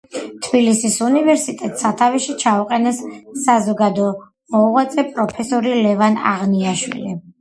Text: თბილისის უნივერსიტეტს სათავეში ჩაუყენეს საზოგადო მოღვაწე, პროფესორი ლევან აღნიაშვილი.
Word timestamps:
თბილისის 0.45 0.95
უნივერსიტეტს 1.07 1.83
სათავეში 1.85 2.35
ჩაუყენეს 2.43 3.01
საზოგადო 3.43 4.09
მოღვაწე, 4.57 5.07
პროფესორი 5.15 5.77
ლევან 5.85 6.19
აღნიაშვილი. 6.35 7.19